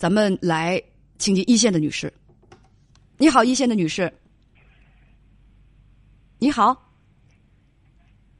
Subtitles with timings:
[0.00, 0.82] 咱们来
[1.18, 2.10] 请进一线的女士。
[3.18, 4.10] 你好，一线的女士。
[6.38, 6.74] 你好，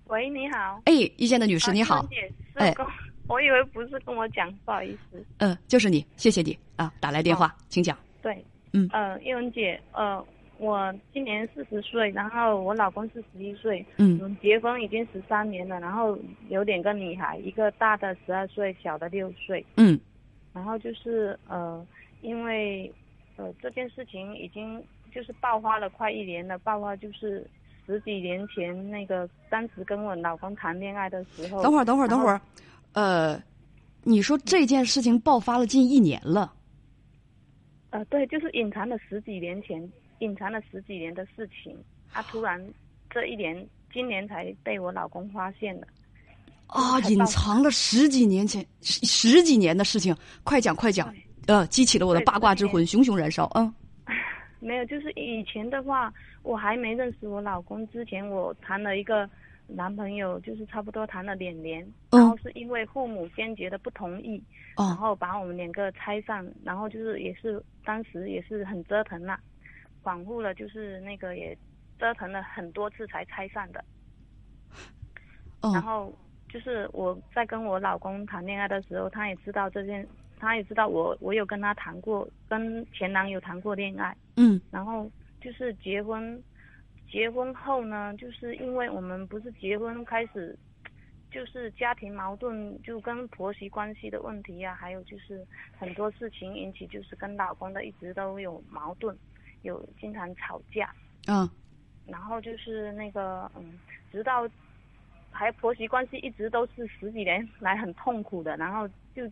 [0.06, 0.80] 喂，你好。
[0.86, 2.08] 哎，一线的女士，你好。
[2.54, 2.74] 哎，
[3.28, 5.22] 我以为不是跟我讲，不好意思。
[5.36, 7.95] 嗯，就是你，谢谢你啊，打来电话，请讲。
[8.22, 8.42] 对，
[8.72, 10.24] 嗯，呃，叶文姐，呃，
[10.56, 20.01] 我今年四十岁，然后我老公是十一岁，嗯，结婚已经十三年了，然后有两个女孩，一个大的十二岁，小的六岁，嗯，
[20.52, 21.87] 然后就是呃，
[22.23, 22.92] 因为
[23.37, 24.82] 呃这件事情已经
[25.12, 27.46] 就是爆发了快一年了，爆发就是。
[27.86, 32.40] 十几年前，那个当时跟我老公谈恋爱的时候，等会儿，等会儿，等会儿，
[32.92, 33.42] 呃，
[34.04, 36.54] 你说这件事情爆发了近一年了？
[37.88, 39.90] 呃，对，就是隐藏了十几年前，
[40.20, 41.76] 隐藏了十几年的事情，
[42.12, 42.64] 他突然
[43.09, 45.87] 这一年，今年才被我老公发现了。
[46.70, 51.12] 啊，隐藏了十几年前十十几年的事情，快讲快讲，
[51.46, 53.73] 呃，激起了我的八卦之魂，熊熊燃烧，嗯。
[54.60, 56.12] 没有，就是以前的话，
[56.43, 59.29] 我还没认识我老公之前，我谈了一个
[59.66, 64.43] 男朋友，就是差不多谈了两年，然后是因为父母坚决的不同意，
[64.77, 69.41] 然后把我们两个拆散，然后就是也是当时也是很折腾了，
[70.03, 71.57] 反复了就是那个也
[71.99, 73.83] 折腾了很多次才拆散的，
[75.62, 76.15] 然后
[76.53, 80.06] 就是我在跟我老公谈恋爱的时候，他也知道这件。
[80.43, 84.17] 他也知道我，我有跟他谈过，跟前男友谈过恋爱。
[84.39, 84.59] 嗯。
[84.71, 85.06] 然后
[85.39, 86.43] 就是结婚，
[87.12, 90.59] 结婚后呢，就是因为我们不是结婚开始，
[91.31, 95.47] 就是家庭矛盾，就跟婆媳关系的问题呀，还有就是
[95.78, 99.15] 很多事情引起，就是跟老公的一直都有矛盾，
[99.61, 100.91] 有经常吵架。
[101.28, 101.47] 嗯。
[102.06, 103.78] 然后就是那个嗯，
[104.11, 104.48] 直到
[105.31, 109.31] 还婆媳关系一直都是十几年来很痛苦的，然后就。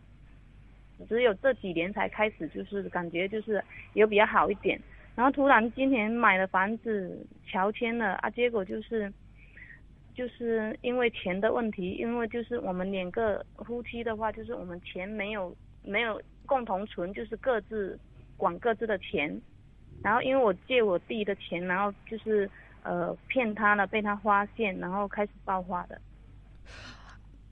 [1.07, 4.77] 只有这几年才开始，就是感觉就是有比较好一点，
[5.15, 9.09] 然后突然今年买了房子，乔迁了啊，结果就是，
[10.13, 17.97] 就是因为钱的问题，因为就是我们两个夫妻的话，就是我们钱没有没有共同存，就是各自
[18.35, 19.41] 管各自的钱，
[20.03, 22.51] 然后因为我借我弟的钱，然后就是
[22.83, 25.99] 呃骗他了，被他发现，然后开始爆发的。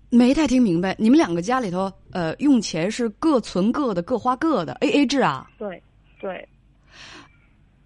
[0.10, 5.50] 没太听明白，你们两个家里头，呃，用钱是各存各的，各花各的，A A 制啊？
[5.58, 5.82] 对，
[6.20, 6.48] 对。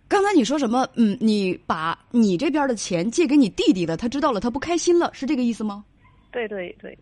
[0.07, 0.87] 刚才你说什么？
[0.95, 5.83] 嗯，你把你这边的钱借给你弟弟了，他知道了，他不开心了，是这个意思吗？
[6.31, 6.97] 对对对。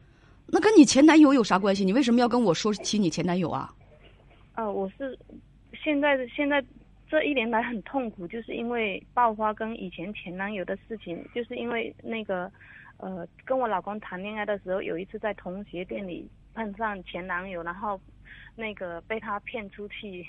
[0.46, 1.84] 那跟你前男友有啥关系？
[1.84, 3.74] 你为什么要跟我说起你前男友啊？
[4.56, 5.18] 呃，我是
[5.84, 6.64] 现在的现在
[7.10, 12.50] 这一年来很痛苦，就是因为爆发跟以前前男友的事情，就是因为那个。
[13.02, 17.98] 呃，跟我老公谈恋爱的时候，有一次在同学店里碰上前男友，然后
[18.58, 20.28] 那个被他骗出去，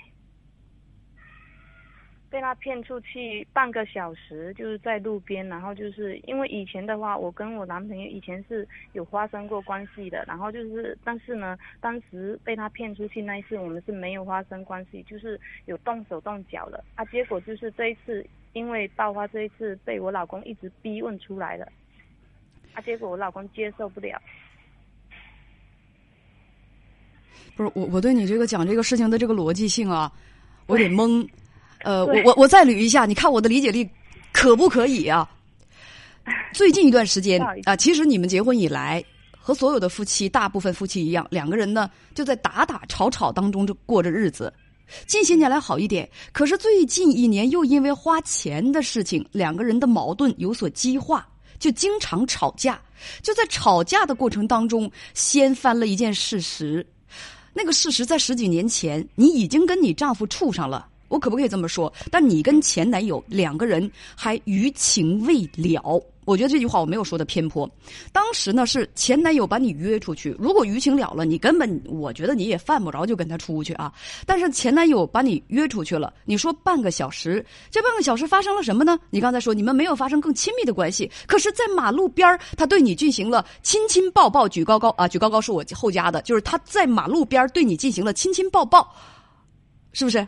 [2.31, 21.67] 被他骗出去半个小时，就是在路边，然后就是因为以前的话，我跟我男朋友以前是有发生过关系的，然后就是但是呢，当时被他骗出去那一次，我们是没有发生关系，就是有动手动脚的啊，结果就是这一次因为爆发这一次被我老公一直逼问出来了。
[22.73, 22.81] 啊！
[22.83, 24.17] 结果我老公接受不了。
[27.57, 30.09] 不是我，我对你这个讲这个事情的这个逻辑性啊，
[30.67, 31.27] 我得懵。
[31.83, 33.89] 呃，我我我再捋一下，你看我的理解力
[34.31, 35.29] 可不可以啊？
[36.53, 39.03] 最近一段时间啊，其实你们结婚以来，
[39.37, 44.53] 和所有的夫妻，大部分夫妻一样，两个人呢就在打打吵吵当中就过着日子。
[45.07, 51.27] 近些年来好一点，可是最近一年又因为花钱的事情，两个人的矛盾有所激化。
[51.59, 52.81] 就经常吵架，
[53.21, 56.83] 就在吵架的过程当中，掀翻了一件事实。
[57.53, 60.87] 那个事实在十几年前，你已经跟你丈夫处上了。
[61.11, 61.91] 我可不可以这么说？
[62.09, 66.01] 但你跟前男友两个人还余情未了。
[66.23, 67.69] 我觉得这句话我没有说的偏颇。
[68.13, 73.91] 当时呢是前男友把你约出去，如果余情了了，你根本我觉得你也犯不着就跟他出去啊。
[74.25, 78.97] 但是前男友把你约出去了，你说半个小时，这半个小时发生了什么呢？
[79.09, 88.95] 你刚才说你们没有发生更亲密的关系，可是，在马路边他对你进行了亲亲抱抱举高高啊，举高高是我后加的，就是他在马路边对你进行了亲亲抱抱，
[89.91, 90.25] 是不是？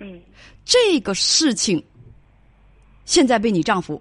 [0.00, 0.20] 嗯，
[0.64, 1.82] 这个事情
[3.04, 4.00] 现在被你丈夫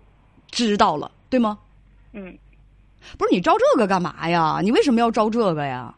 [0.51, 1.57] 知道了，对吗？
[2.13, 2.37] 嗯，
[3.17, 4.59] 不是你招这个干嘛呀？
[4.61, 5.93] 你为什么要招这个呀？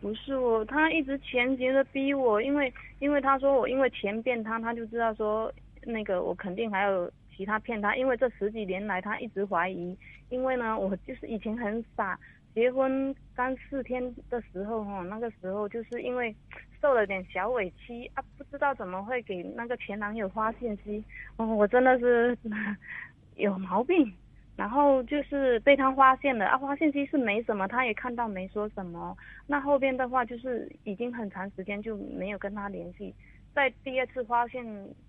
[0.00, 9.94] 不是我，他一直前节的逼我，因为因为他说我因为钱骗他，他就知道说那个我肯定还有其他骗他，因为这十几年来他一直怀疑，
[10.30, 12.18] 因为呢我就是以前很傻，
[12.54, 16.34] 结婚刚四天的时候哈，那个时候就是因为
[16.80, 21.04] 受了点小委屈啊，不知道怎么会给那个前男友发信息，
[21.36, 22.36] 哦，我真的是
[23.36, 24.12] 有毛病。
[24.56, 29.16] 然后就是被他发现了啊，发信息是没什么，他也看到没说什么。
[29.46, 33.14] 那后边的话就是已经很长时间就没有跟他联系，
[33.54, 34.62] 在第二次发现，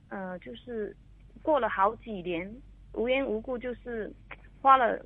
[0.08, 0.96] 呃，就是
[1.42, 2.50] 过了好几年，
[2.94, 4.10] 无缘无故就是
[4.62, 4.98] 发了，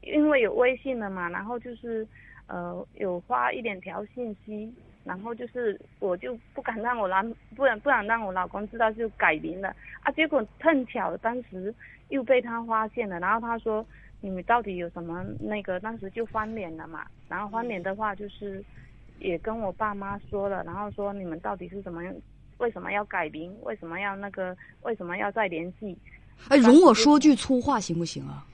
[0.00, 2.06] 因为有微信了嘛，然后就是
[2.46, 4.72] 呃有发一两条信息，
[5.04, 11.74] 然后就是我就不敢让我男，不然不然让我老公知道就改名了啊，结果碰巧当时。
[12.10, 13.86] 又被他发现了，然后他说
[14.20, 17.06] ：“你们到底有什么那个？”当时就翻脸了嘛。
[17.28, 18.60] 然后翻脸的话，就是
[19.20, 22.12] 也跟我爸妈说了，然后说你们到底是怎么样？
[22.58, 23.56] 为什么要改名？
[23.62, 24.56] 为什么要那个？
[24.82, 25.96] 为什么要再联系？
[26.48, 28.44] 哎，容我说句粗话行不行啊？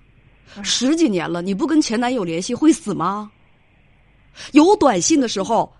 [0.62, 3.32] 十几年了，你不跟前男友联系会死吗？
[4.52, 5.72] 有短信的时候，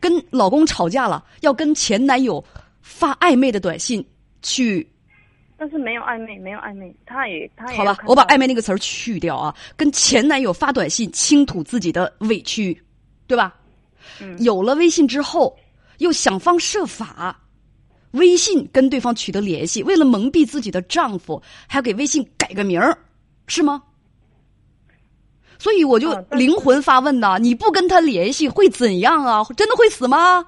[0.00, 2.42] 跟老公吵架了，要跟前男友
[2.80, 4.04] 发暧昧的短信
[4.42, 4.88] 去。
[5.56, 9.54] 但是没有暧昧，没有暧昧，他也他也好吧，我把暧昧那个词儿去掉啊。
[9.76, 12.82] 跟前男友发短信倾吐自己的委屈，
[13.26, 13.54] 对吧？
[14.22, 14.42] 嗯。
[14.42, 15.54] 有了微信之后，
[15.98, 17.38] 又想方设法，
[18.12, 22.96] 微信跟对方取得联系，为了蒙蔽自己的丈夫，还要给微信改个名儿，
[23.46, 23.82] 是吗？
[25.60, 29.44] 所以我就灵魂发问呐：你不跟他联系会怎样啊？
[29.56, 30.44] 真的会死吗？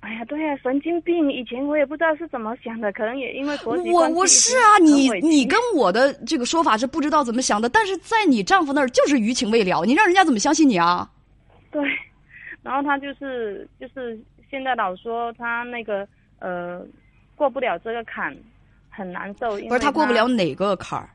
[0.00, 1.30] 哎呀，对呀，神经病！
[1.30, 11.10] 以前我也不知道是怎么想的，可能也因为婆媳我我是啊，你你跟我的这个说法是不知道怎么想的，但是在你丈夫那儿就是余情未了，你让人家怎么相信你啊？
[11.70, 11.82] 对，
[12.62, 14.18] 然后他就是就是
[14.50, 16.06] 现在老说他那个
[16.38, 16.80] 呃
[17.34, 18.34] 过不了这个坎，
[18.88, 19.58] 很难受。
[19.68, 21.10] 不是他过不了哪个坎儿？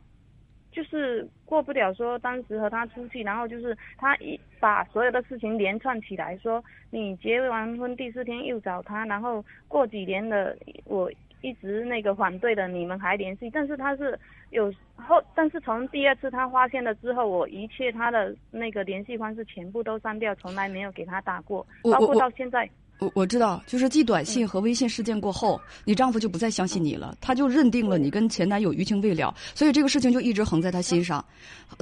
[0.72, 14.18] 就是过不了，说当时和他出去，然后就是他一把所有的事情连串起来，说你结完婚第四天又找他，然后过几年了，我一直那个反对的，你们还联系，但是他是
[14.52, 22.70] 有后，但是从第二次他发现了之后，我一切他的那个联系方式全部都删掉，从来没有给他打过，包括到现在。
[23.02, 31.26] 我我知道，就是继短信和微信事件过后，你丈夫就不再相信你了，他就认定了你跟前男友余情未了，所以这个事情就一直横在他心上。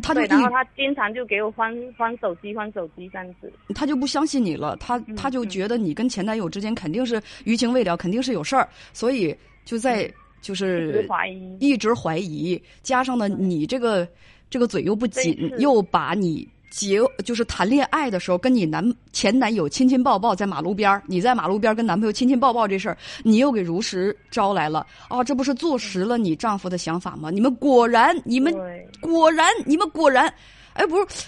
[0.02, 3.52] 他就然后他经常就给我换换手机，换手机这样子。
[3.76, 10.10] 他就不相信你了，他他就觉得你跟前男友之间肯定是余情未了，肯定是有事儿，所以就在
[10.42, 14.08] 就是怀疑，一直怀疑，加上呢你这个
[14.50, 16.48] 这个嘴又不紧，又把你。
[16.70, 25.24] 结就是谈恋爱的时候，跟你男前男友亲亲抱抱在马路边你在马路边跟男朋友亲亲抱抱这事儿，你又给如实招来了啊！
[25.24, 27.32] 这不是坐实了你丈夫的想法吗？
[27.32, 28.54] 你们果然，你们
[29.02, 30.32] 果然，你们果然，
[30.74, 31.26] 哎，不是，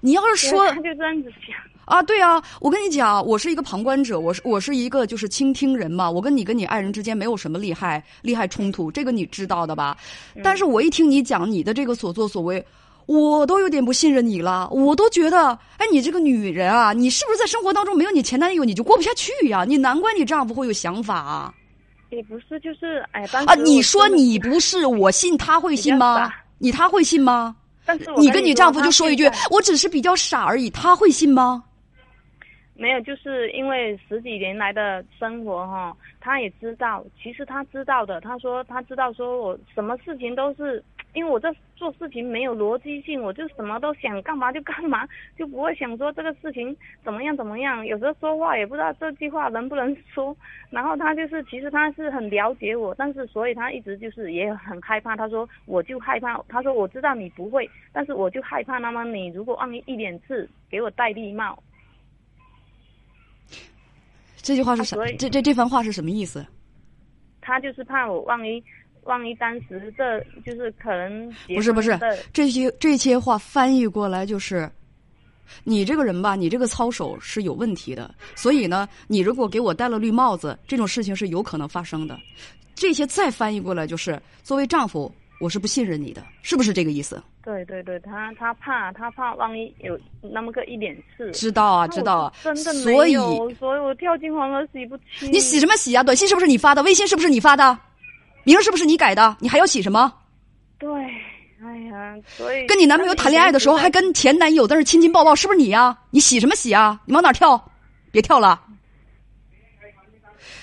[0.00, 2.00] 你要是说他就这样子想啊？
[2.04, 6.08] 对啊，我跟你讲，我是一个旁观者，我是我是一个就是倾听人嘛。
[6.08, 9.96] 我跟你跟你爱人之间没有什么利害利害冲突，这个你知道的吧？
[10.42, 12.64] 但是我一听你讲你的这个所作所为。
[13.08, 19.64] 我都有点不信任你了，我都觉得，哎，你这个女人啊，你是不是在生活当中没有你前男友你就过不下去呀？
[19.66, 21.54] 你难怪你丈夫会有想法啊。
[22.10, 26.30] 也不是，就是哎，啊，你说你不是，我信他会信吗？
[26.58, 27.56] 你他会信吗？
[27.86, 31.64] 但是你跟你丈夫就说一句，我只是比较傻而已，他会信吗？
[32.74, 40.84] 没有，就是因为十几年来的生活哈，他也知道，其实他知道的，他说他知道，说我什么事情都是。
[41.18, 45.04] 因为我这做事情没有逻辑性，我就什么都想干嘛就干嘛，
[45.36, 47.84] 就不会想说这个事情怎么样怎么样。
[47.84, 50.36] 有时候说话也不知道这句话能不能说。
[50.70, 55.16] 然后他就是，其实他是很了解我，但是所以他一直就是也很害怕。
[55.16, 58.78] 他说我就害怕，他说我知道你不会，但是我就害怕。
[58.78, 61.60] 那么你如果万一一脸刺给我戴绿帽，
[64.36, 64.96] 这句话是什？
[65.18, 66.46] 这这这番话是什么意思？
[67.40, 68.62] 他就是怕我万一。
[69.08, 71.98] 万一当时这就是可能不是不是
[72.30, 74.70] 这些这些话翻译过来就是，
[75.64, 78.14] 你这个人吧，你这个操守是有问题的。
[78.34, 82.18] 所以呢，你如果给我戴了绿帽子，这种事情是有可能发生的。
[82.74, 85.10] 这些再翻译过来就是，作为丈夫，
[85.40, 87.20] 我是不信任你的，是不是这个意思？
[87.42, 91.30] 对对对，他他怕他怕万一有那么个一点事。
[91.32, 93.14] 知道啊，知道啊，真的所以
[93.58, 95.32] 所以我跳进黄河洗不清。
[95.32, 96.02] 你洗什么洗啊？
[96.02, 96.82] 短信是不是你发的？
[96.82, 97.78] 微信是不是你发的？
[98.48, 99.36] 名是不是你改的？
[99.40, 100.12] 你还要洗什么？
[100.78, 100.88] 对，
[101.62, 105.98] 哎呀，所以跟你男朋友谈恋爱的时候还跟前男友在那亲亲抱抱，是不是你呀？
[106.10, 107.00] 你洗什么洗啊？
[107.04, 107.62] 你往哪跳？
[108.10, 108.62] 别跳了！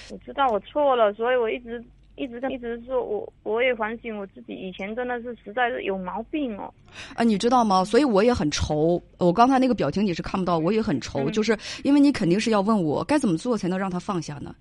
[0.10, 1.84] 我知道我错了，所以我一直
[2.15, 6.74] 一直跟一直说，我我也反省我自己，以前真的是实在是有毛病哦。
[7.13, 7.84] 啊，你知道吗？
[7.84, 9.01] 所以我也很愁。
[9.18, 14.56] 我刚才那个表情你是看不到，我也很愁，就是因为你肯定是要问我该怎么做才能让他放下呢？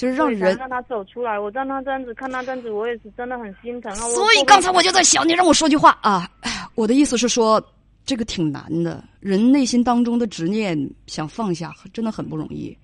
[0.00, 1.38] 就是让人让他走出来。
[1.38, 4.08] 我让他这样子看他这样子，我也是真的很心疼啊。
[4.08, 6.28] 所以刚才我就在想，你让我说句话啊，
[6.74, 7.62] 我的意思是说，
[8.04, 12.76] 这个挺难的，人内心当中的执念想放下，真的很不容易。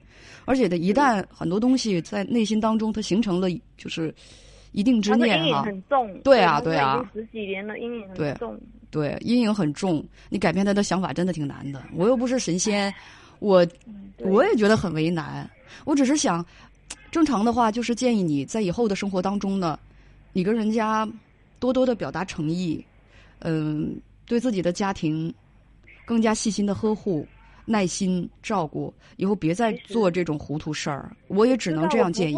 [0.44, 4.14] 而且的，一旦很多东西在内心当中，它形成了就是
[4.70, 6.16] 一定执念哈，很重。
[6.22, 8.60] 对啊，对啊，十几年了，阴影很重。
[8.88, 11.82] 对，阴影很重，你改变他的想法真的挺难的。
[11.94, 12.94] 我又不是神仙，
[13.40, 13.66] 我
[14.20, 15.50] 我也觉得很为难。
[15.84, 16.44] 我只是想，
[17.10, 19.78] 正常的话就是建议你在以后的生活当中呢，
[20.32, 21.08] 你跟人家
[21.58, 22.84] 多多的表达诚意，
[23.40, 25.32] 嗯，对自己的家庭
[26.04, 27.26] 更加细心的呵护、
[27.64, 31.10] 耐心照顾，以后别再做这种糊涂事儿。
[31.28, 32.36] 我也只能这样建议。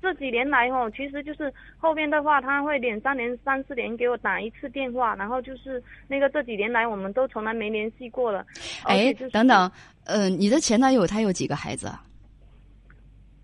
[0.00, 8.46] 这几年来哦，其实就是后面的话，他会两三年、三四年给我打一次电话，然后就是那个这几年来，我们都从来没联系过了。
[8.84, 9.68] 哎，等等，
[10.04, 11.90] 呃，你的前男友他有几个孩子？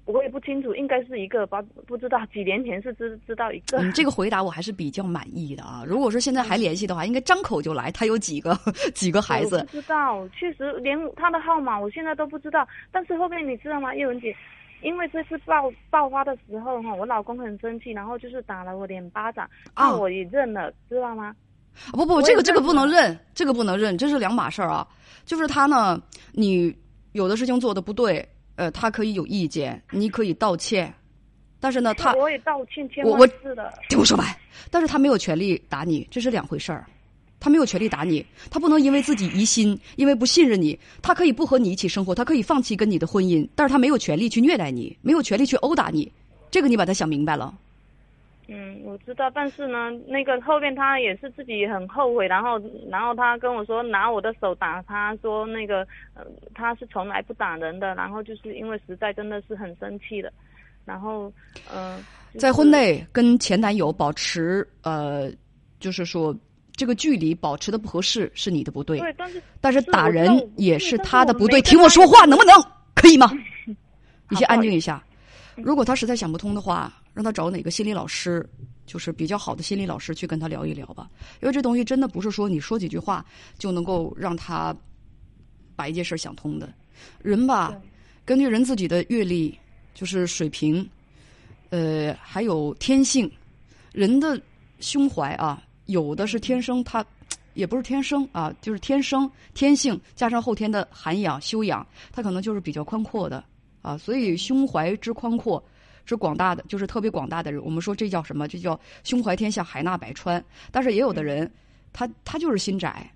[0.06, 2.18] 我也不清楚，应该是一个吧，不知道。
[2.32, 3.78] 几年前是知知道一个。
[3.78, 5.82] 嗯，这个回答我还是比较满意的啊。
[5.86, 7.90] 如果说现在还联系的话，应该张口就来。
[7.90, 8.58] 他有几个
[8.94, 9.60] 几个孩子？
[9.70, 12.66] 不知道，确实连他的号码我现在都不知道。
[12.92, 14.34] 但是后面你知道吗，叶文姐？
[14.82, 21.34] 因为这次爆爆发的时候哈，我老公很生气，然后就是打了我两巴掌，啊，我也认了，知道吗？
[21.92, 24.86] 不不，这个这个不能认，这个不能认，这是两码事儿啊。
[25.24, 25.98] 就是他呢，
[26.32, 26.74] 你
[27.12, 30.92] 有的事情做的不对，呃，他可以有意见，你可以道歉，
[31.60, 34.26] 但是呢，他我也道歉，我我的，听我说完，
[34.70, 36.86] 但是他没有权利打你，这是两回事儿。
[37.40, 46.10] 他没有权利打你，他不能因为自己疑心，因为不信任你，他可以不和你一起生活，他可以放弃跟你的婚姻，但是他没有权利去虐待你，没有权利去殴打你，
[46.50, 47.52] 这个你把他想明白了。
[48.48, 52.60] 嗯，我知道，但是呢，那个后面他也是自己很后悔，然后，
[52.90, 56.24] 然后他跟我说拿我的手打他，说那个，呃，
[56.54, 60.32] 他是从来不打人的，然后就是因为实在真的是很生气的，
[60.84, 61.32] 然后，
[61.74, 62.04] 嗯，
[62.38, 65.30] 在婚内跟前男友保持，呃，
[65.80, 66.34] 就是说。
[66.76, 72.52] 这个距离保持的不合适是你的不对，对，但是但是打人也是他的不对，听我说话能不能
[72.96, 73.30] 可以吗？
[74.28, 75.00] 你先安静一下。
[75.54, 78.46] 如果他实在想不通的话，让他找哪个心理老师，
[78.84, 81.08] 就是比较好的心理老师去跟他聊一聊吧。
[81.40, 83.24] 因为这东西真的不是说你说几句话
[83.58, 84.76] 就能够让他
[85.76, 86.70] 把一件事想通的。
[87.22, 87.74] 人吧，
[88.24, 89.56] 根据人自己的阅历、
[89.94, 90.86] 就是水平，
[91.70, 93.30] 呃，还有天性，
[93.92, 94.40] 人的
[94.80, 95.62] 胸怀啊。
[95.86, 97.04] 有的是天生，他
[97.52, 103.44] 也不是天生啊，就是天生天性加上后天的涵养修养，他可能就是比较宽阔的
[103.82, 103.98] 啊。
[103.98, 105.62] 所以胸怀之宽阔
[106.04, 107.62] 之广大的，就是特别广大的人。
[107.64, 108.46] 我们说这叫什么？
[108.48, 110.42] 这叫胸怀天下，海纳百川。
[110.70, 111.50] 但是也有的人，
[111.92, 113.10] 他他就是心窄，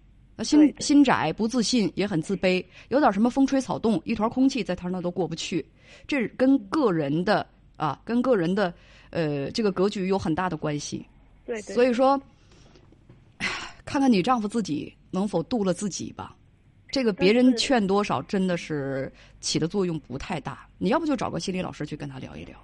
[0.44, 5.64] 心心窄不自信，也很自卑，有点什么风吹草动，一团空气在他那都过不去。
[6.06, 8.72] 这跟个人的啊，跟个人的
[9.10, 11.06] 呃这个格局有很大的关系。
[11.46, 12.20] 对，所以说。
[13.84, 16.36] 看看你丈夫自己能否度了自己吧，
[16.90, 20.68] 这个别人劝多少真的是起的作用不太大。
[20.76, 22.54] 你要不就找个心理老师去跟他聊一聊。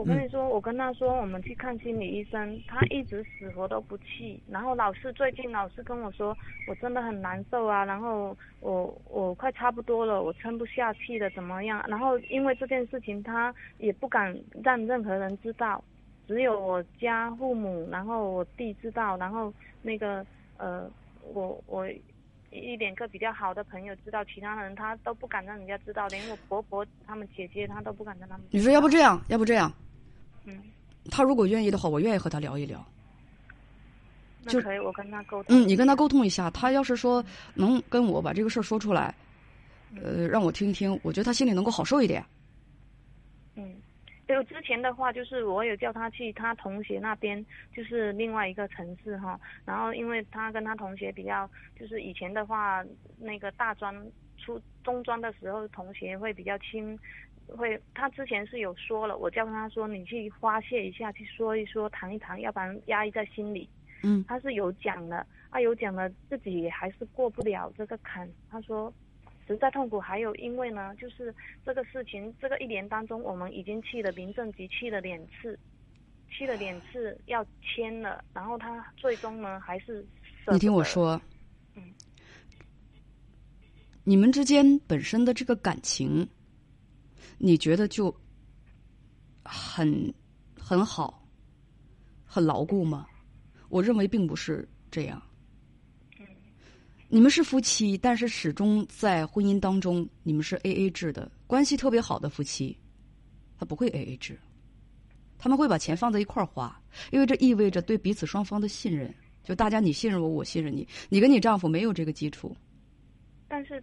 [0.00, 4.40] 我跟你说，我跟他说我们去看心理医生，他一直死活都不去。
[4.48, 6.34] 然后老是最近老是跟我说，
[6.66, 7.84] 我真的很难受啊。
[7.84, 11.84] 然后我我快差不多了，我撑不下去了，怎么样？
[11.86, 15.84] 然后因为这件事情，他也不敢让任何人知道，
[16.26, 19.52] 只有我家父母，然后我弟知道，然后
[19.82, 20.24] 那个。
[20.62, 20.86] 呃，
[21.32, 21.88] 我我
[22.50, 28.46] 一两个比较好的朋友知道，其他人他都不敢让人家知道，连我婆婆他们姐姐他都不敢让他们。
[28.50, 29.72] 你说要不这样，要不这样？
[30.44, 30.62] 嗯。
[31.10, 32.84] 他如果愿意的话，我愿意和他聊一聊。
[34.46, 35.56] 就可以，我跟他沟通。
[35.56, 39.14] 嗯，你跟他沟通一下，他要是说能跟我把这个事儿说出来，
[40.02, 42.24] 呃，让我听一听，我觉得他心里能够好受一点。
[43.54, 43.74] 嗯。
[44.26, 47.44] 就之前的话，就是我有叫他去他同学那边，
[47.74, 49.38] 就是另外一个城市哈。
[49.64, 52.84] 然后因为他跟他同学比较，就是以前的话，
[53.18, 53.92] 那个大专、
[54.38, 56.96] 初中专的时候，同学会比较亲，
[57.56, 63.68] 会他之前是有说了，我叫他说你去发泄一下，去说一说，谈一谈，要不然压抑在心里。
[64.02, 64.24] 嗯。
[64.26, 68.28] 他是有讲的，他有讲了，自己还是过不了这个坎。
[68.50, 68.92] 他说。
[69.46, 71.34] 实在痛苦，还有因为呢，就是
[71.66, 75.58] 这个事情，这个一年当中，我们已经去了民政局，去了两次，
[76.28, 80.06] 去了两次要签了，然后他最终呢还是
[80.52, 81.20] 你听我说，
[81.74, 81.82] 嗯，
[84.04, 86.28] 你们之间本身的这个感情，
[87.42, 88.14] 你觉得就
[89.42, 90.12] 很
[90.58, 91.26] 很好，
[92.26, 93.06] 很牢固吗？
[93.70, 95.20] 我认为并不是这样。
[97.08, 102.76] 你们是夫妻，但是始终在婚姻当中，你们是 A A 制的关系，特别好的夫妻，
[103.58, 104.38] 他不会 A A 制，
[105.38, 106.78] 他们会把钱放在一块儿花，
[107.10, 109.12] 因为这意味着对彼此双方的信任。
[109.42, 110.86] 就大家你信任我，我信任你。
[111.08, 112.54] 你跟你丈夫没有这个基础，
[113.48, 113.82] 但是，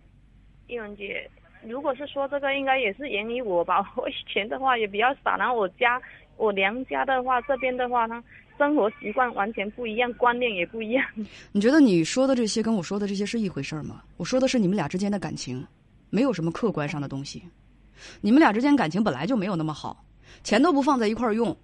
[0.67, 1.29] 英文姐，
[1.69, 3.93] 如果是说这个，应该也是源于我吧。
[3.95, 6.01] 我以前的话也比较傻，然后我家
[6.37, 8.23] 我娘家的话，这边的话呢，
[8.57, 11.05] 生活习惯完全不一样，观念也不一样。
[11.51, 14.01] 你觉得你说的这些跟我说的这些是一回事吗？
[14.17, 15.65] 我说的是你们俩之间的感情，
[16.09, 17.43] 没有什么客观上的东西。
[18.21, 20.03] 你们俩之间感情本来就没有那么好，
[20.43, 21.55] 钱都不放在一块儿用。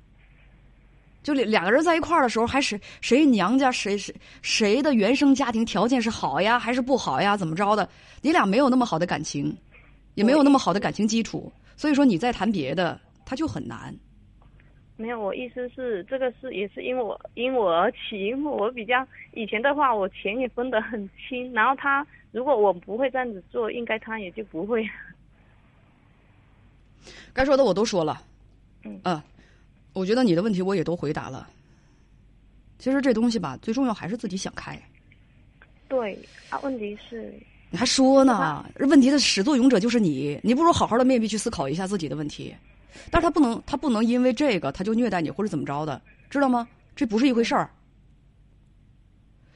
[1.22, 7.38] 就两两个人在一块儿的时候，还是谁娘家谁谁谁的原生家庭条件是好呀，还是不好呀？
[7.38, 7.88] 怎么着的？
[8.22, 9.56] 你俩没有那么好的感情，
[10.16, 13.94] 也没有那么好的感情基础，所以说你再谈别的，他就很难。
[14.96, 24.88] 没有，我意思是这个是也是因为我因我而起，因为我比较以前的话，我钱也分得很清，然后他如果我不会这样子做，应该他也就不会。
[27.34, 28.22] 该说的我都说了，
[28.84, 29.26] 嗯啊，
[29.94, 31.50] 我觉得你的问题我也都回答了。
[32.78, 34.80] 其实这东西吧，最重要还是自己想开。
[35.90, 36.18] 对
[36.50, 37.34] 啊，问题是
[37.74, 38.64] 你还说呢？
[38.82, 42.56] 问题的始作俑者就是你，你不如好好的面壁去思考一下自己的问题。
[43.10, 46.00] 但是他不能，他不能因为这个他就虐待你或者怎么着的，
[46.30, 46.68] 知道吗？
[46.96, 47.68] 这不是一回事儿。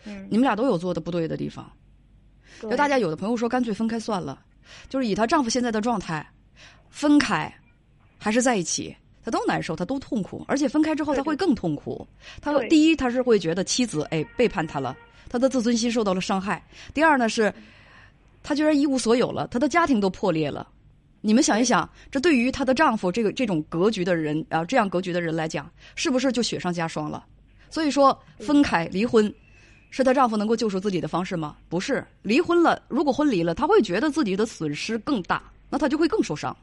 [0.05, 1.71] 嗯，你们俩都有做的不对的地方。
[2.59, 4.41] 就大家有的朋友说，干脆分开算了。
[4.89, 6.27] 就是以她丈夫现在的状态，
[6.89, 7.53] 分开
[8.17, 12.07] 还是在一起，她都难受，她都痛苦，而且分开之后她会更痛苦。
[12.41, 14.97] 她对第一，她是会觉得妻子哎背叛她了，
[15.29, 16.59] 她的自尊心受到了伤害；
[16.95, 17.53] 第二呢是，
[18.47, 20.65] 她居然一无所有了，她的家庭都破裂了。
[21.19, 27.25] 你们想一想，这对于她的丈夫这个这种格局的人啊，这样格局的人来讲，是不是就雪上加霜了？
[27.69, 29.29] 所以说，分开离婚，
[29.89, 31.57] 是她丈夫能够救赎自己的方式吗？
[31.67, 36.55] 不是，离婚了，如果婚离了，她会觉得自己的损失更大，那她就会更受伤。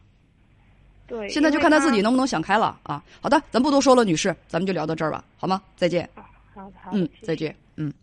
[1.07, 3.05] 对，现在就看她自己能不能想开了啊！
[3.21, 5.61] 好的，咱不多说了，女士，咱们就聊到这儿吧，好吗？
[5.77, 6.09] 再见。
[6.15, 6.25] 好
[6.55, 7.55] 好，嗯，再见。
[7.77, 7.93] 嗯。